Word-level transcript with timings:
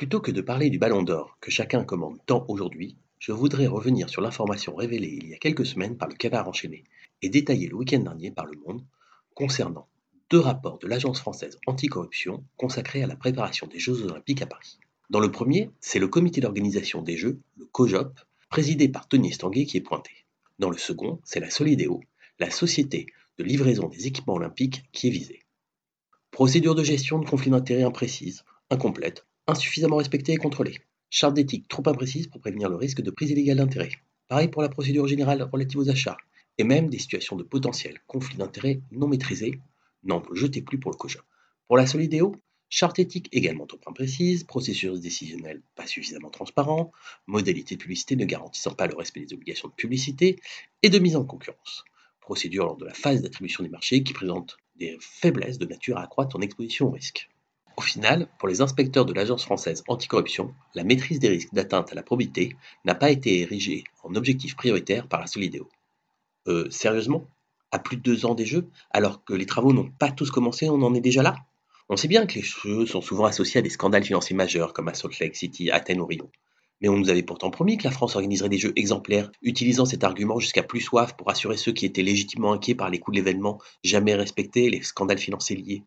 Plutôt 0.00 0.20
que 0.20 0.30
de 0.30 0.40
parler 0.40 0.70
du 0.70 0.78
Ballon 0.78 1.02
d'Or 1.02 1.36
que 1.42 1.50
chacun 1.50 1.84
commande 1.84 2.20
tant 2.24 2.46
aujourd'hui, 2.48 2.96
je 3.18 3.32
voudrais 3.32 3.66
revenir 3.66 4.08
sur 4.08 4.22
l'information 4.22 4.74
révélée 4.74 5.18
il 5.20 5.28
y 5.28 5.34
a 5.34 5.36
quelques 5.36 5.66
semaines 5.66 5.98
par 5.98 6.08
le 6.08 6.14
Canard 6.14 6.48
enchaîné 6.48 6.84
et 7.20 7.28
détaillée 7.28 7.68
le 7.68 7.74
week-end 7.74 7.98
dernier 7.98 8.30
par 8.30 8.46
Le 8.46 8.56
Monde 8.66 8.82
concernant 9.34 9.88
deux 10.30 10.38
rapports 10.38 10.78
de 10.78 10.86
l'Agence 10.86 11.20
française 11.20 11.58
anticorruption 11.66 12.42
consacrés 12.56 13.02
à 13.02 13.06
la 13.06 13.14
préparation 13.14 13.66
des 13.66 13.78
Jeux 13.78 14.02
olympiques 14.04 14.40
à 14.40 14.46
Paris. 14.46 14.78
Dans 15.10 15.20
le 15.20 15.30
premier, 15.30 15.68
c'est 15.80 15.98
le 15.98 16.08
comité 16.08 16.40
d'organisation 16.40 17.02
des 17.02 17.18
Jeux, 17.18 17.38
le 17.58 17.66
COJOP, 17.66 18.18
présidé 18.48 18.88
par 18.88 19.06
Tony 19.06 19.28
Estanguet 19.28 19.66
qui 19.66 19.76
est 19.76 19.82
pointé. 19.82 20.12
Dans 20.58 20.70
le 20.70 20.78
second, 20.78 21.20
c'est 21.24 21.40
la 21.40 21.50
Solidéo, 21.50 22.00
la 22.38 22.50
société 22.50 23.04
de 23.36 23.44
livraison 23.44 23.86
des 23.88 24.06
équipements 24.06 24.36
olympiques 24.36 24.82
qui 24.92 25.08
est 25.08 25.10
visée. 25.10 25.42
Procédure 26.30 26.74
de 26.74 26.84
gestion 26.84 27.18
de 27.18 27.28
conflits 27.28 27.50
d'intérêts 27.50 27.82
imprécise, 27.82 28.44
incomplète, 28.70 29.26
insuffisamment 29.50 29.96
respectée 29.96 30.32
et 30.32 30.36
contrôlée. 30.36 30.78
Charte 31.10 31.34
d'éthique 31.34 31.68
trop 31.68 31.82
imprécise 31.86 32.28
pour 32.28 32.40
prévenir 32.40 32.68
le 32.68 32.76
risque 32.76 33.02
de 33.02 33.10
prise 33.10 33.30
illégale 33.30 33.58
d'intérêt. 33.58 33.90
Pareil 34.28 34.48
pour 34.48 34.62
la 34.62 34.68
procédure 34.68 35.08
générale 35.08 35.42
relative 35.42 35.80
aux 35.80 35.90
achats. 35.90 36.16
Et 36.58 36.64
même 36.64 36.88
des 36.88 36.98
situations 36.98 37.36
de 37.36 37.42
potentiel 37.42 37.98
conflit 38.06 38.36
d'intérêts 38.36 38.80
non 38.92 39.08
maîtrisés. 39.08 39.60
N'en 40.04 40.22
jetez 40.32 40.62
plus 40.62 40.78
pour 40.78 40.92
le 40.92 40.96
COJA. 40.96 41.20
Pour 41.66 41.76
la 41.76 41.86
Solidéo, 41.86 42.36
charte 42.68 42.98
éthique 42.98 43.28
également 43.32 43.66
trop 43.66 43.80
imprécise, 43.86 44.44
processus 44.44 45.00
décisionnel 45.00 45.62
pas 45.74 45.86
suffisamment 45.86 46.30
transparent, 46.30 46.92
modalité 47.26 47.76
de 47.76 47.80
publicité 47.82 48.16
ne 48.16 48.24
garantissant 48.24 48.74
pas 48.74 48.86
le 48.86 48.94
respect 48.94 49.20
des 49.20 49.34
obligations 49.34 49.68
de 49.68 49.74
publicité 49.74 50.38
et 50.82 50.90
de 50.90 50.98
mise 50.98 51.16
en 51.16 51.24
concurrence. 51.24 51.84
Procédure 52.20 52.66
lors 52.66 52.76
de 52.76 52.86
la 52.86 52.94
phase 52.94 53.22
d'attribution 53.22 53.64
des 53.64 53.70
marchés 53.70 54.02
qui 54.02 54.12
présente 54.12 54.56
des 54.76 54.96
faiblesses 55.00 55.58
de 55.58 55.66
nature 55.66 55.98
à 55.98 56.04
accroître 56.04 56.32
son 56.32 56.40
exposition 56.40 56.86
au 56.86 56.90
risque. 56.90 57.28
Au 57.80 57.82
final, 57.82 58.28
pour 58.38 58.46
les 58.46 58.60
inspecteurs 58.60 59.06
de 59.06 59.14
l'Agence 59.14 59.42
française 59.42 59.84
anticorruption, 59.88 60.54
la 60.74 60.84
maîtrise 60.84 61.18
des 61.18 61.30
risques 61.30 61.54
d'atteinte 61.54 61.90
à 61.90 61.94
la 61.94 62.02
probité 62.02 62.54
n'a 62.84 62.94
pas 62.94 63.10
été 63.10 63.40
érigée 63.40 63.84
en 64.02 64.14
objectif 64.16 64.54
prioritaire 64.54 65.08
par 65.08 65.18
la 65.18 65.26
Solidéo. 65.26 65.66
Euh, 66.46 66.68
sérieusement? 66.68 67.26
À 67.70 67.78
plus 67.78 67.96
de 67.96 68.02
deux 68.02 68.26
ans 68.26 68.34
des 68.34 68.44
Jeux 68.44 68.68
Alors 68.90 69.24
que 69.24 69.32
les 69.32 69.46
travaux 69.46 69.72
n'ont 69.72 69.90
pas 69.98 70.10
tous 70.10 70.30
commencé, 70.30 70.68
on 70.68 70.82
en 70.82 70.92
est 70.92 71.00
déjà 71.00 71.22
là? 71.22 71.36
On 71.88 71.96
sait 71.96 72.06
bien 72.06 72.26
que 72.26 72.34
les 72.34 72.42
Jeux 72.42 72.84
sont 72.84 73.00
souvent 73.00 73.24
associés 73.24 73.60
à 73.60 73.62
des 73.62 73.70
scandales 73.70 74.04
financiers 74.04 74.36
majeurs 74.36 74.74
comme 74.74 74.88
à 74.88 74.92
Salt 74.92 75.18
Lake 75.18 75.34
City, 75.34 75.70
Athènes 75.70 76.02
ou 76.02 76.06
Rio. 76.06 76.30
Mais 76.82 76.90
on 76.90 76.98
nous 76.98 77.08
avait 77.08 77.22
pourtant 77.22 77.50
promis 77.50 77.78
que 77.78 77.84
la 77.84 77.92
France 77.92 78.14
organiserait 78.14 78.50
des 78.50 78.58
jeux 78.58 78.74
exemplaires, 78.76 79.32
utilisant 79.40 79.86
cet 79.86 80.04
argument 80.04 80.38
jusqu'à 80.38 80.62
plus 80.62 80.82
soif 80.82 81.16
pour 81.16 81.30
assurer 81.30 81.56
ceux 81.56 81.72
qui 81.72 81.86
étaient 81.86 82.02
légitimement 82.02 82.52
inquiets 82.52 82.74
par 82.74 82.90
les 82.90 82.98
coûts 82.98 83.10
de 83.10 83.16
l'événement 83.16 83.58
jamais 83.82 84.14
respectés 84.16 84.68
les 84.68 84.82
scandales 84.82 85.16
financiers 85.16 85.56
liés. 85.56 85.82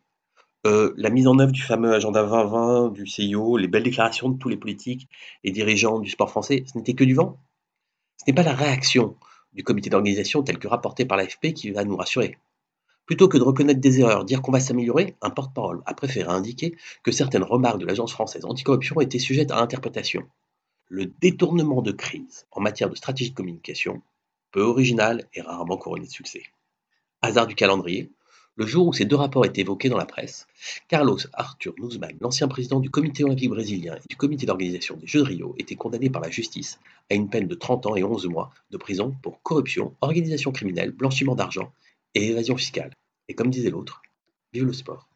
Euh, 0.66 0.94
la 0.96 1.10
mise 1.10 1.28
en 1.28 1.38
œuvre 1.40 1.52
du 1.52 1.62
fameux 1.62 1.94
agenda 1.94 2.24
2020 2.24 2.94
du 2.94 3.06
CIO, 3.06 3.58
les 3.58 3.68
belles 3.68 3.84
déclarations 3.84 4.30
de 4.30 4.38
tous 4.38 4.48
les 4.48 4.56
politiques 4.56 5.10
et 5.44 5.52
dirigeants 5.52 6.00
du 6.00 6.10
sport 6.10 6.30
français, 6.30 6.64
ce 6.72 6.78
n'était 6.78 6.94
que 6.94 7.04
du 7.04 7.14
vent. 7.14 7.38
Ce 8.18 8.24
n'est 8.28 8.34
pas 8.34 8.44
la 8.44 8.54
réaction 8.54 9.18
du 9.52 9.64
comité 9.64 9.90
d'organisation 9.90 10.42
tel 10.42 10.58
que 10.58 10.68
rapporté 10.70 11.06
par 11.06 11.18
l'AFP 11.18 11.54
qui 11.54 11.72
va 11.72 11.84
nous 11.84 11.98
rassurer. 11.98 12.38
Plutôt 13.06 13.28
que 13.28 13.38
de 13.38 13.44
reconnaître 13.44 13.82
des 13.82 14.00
erreurs, 14.00 14.24
dire 14.24 14.42
qu'on 14.42 14.54
va 14.54 14.62
s'améliorer, 14.62 15.16
un 15.22 15.30
porte-parole 15.30 15.82
a 15.86 15.94
préféré 15.94 16.30
indiquer 16.30 16.78
que 17.04 17.12
certaines 17.12 17.44
remarques 17.44 17.80
de 17.80 17.86
l'Agence 17.86 18.14
française 18.14 18.46
anticorruption 18.46 19.02
étaient 19.02 19.20
sujettes 19.20 19.52
à 19.52 19.60
interprétation. 19.60 20.24
Le 20.88 21.08
détournement 21.08 21.82
de 21.82 21.92
crise 21.92 22.48
en 22.52 22.62
matière 22.62 22.90
de 22.90 22.96
stratégie 22.96 23.32
de 23.32 23.36
communication, 23.36 24.02
peu 24.52 24.62
original 24.62 25.28
et 25.34 25.42
rarement 25.42 25.76
couronné 25.76 26.06
de 26.06 26.12
succès. 26.12 26.44
Hasard 27.22 27.48
du 27.48 27.56
calendrier, 27.56 28.10
le 28.56 28.68
jour 28.68 28.88
où 28.88 28.94
ces 28.94 29.06
deux 29.06 29.16
rapports 29.16 29.46
étaient 29.46 29.62
évoqués 29.62 29.90
dans 29.90 29.98
la 29.98 30.06
presse, 30.06 30.48
Carlos 30.88 31.18
Arthur 31.34 31.74
Nuzman, 31.80 32.16
l'ancien 32.22 32.48
président 32.48 32.80
du 32.80 32.90
comité 32.92 33.24
olympique 33.24 33.50
brésilien 33.50 33.96
et 33.96 34.08
du 34.08 34.16
comité 34.16 34.46
d'organisation 34.46 34.96
des 34.96 35.08
Jeux 35.08 35.22
de 35.22 35.28
Rio, 35.28 35.56
était 35.58 35.76
condamné 35.76 36.10
par 36.10 36.22
la 36.22 36.30
justice 36.30 36.80
à 37.10 37.16
une 37.16 37.30
peine 37.30 37.48
de 37.48 37.56
30 37.56 37.88
ans 37.88 37.96
et 37.96 38.04
11 38.04 38.28
mois 38.28 38.52
de 38.70 38.78
prison 38.78 39.16
pour 39.24 39.42
corruption, 39.42 39.96
organisation 40.02 40.52
criminelle, 40.52 40.92
blanchiment 40.92 41.36
d'argent 41.36 41.74
et 42.14 42.28
évasion 42.28 42.56
fiscale. 42.56 42.92
Et 43.28 43.34
comme 43.34 43.50
disait 43.50 43.72
l'autre, 43.72 44.02
vive 44.54 44.66
le 44.66 44.74
sport. 44.74 45.08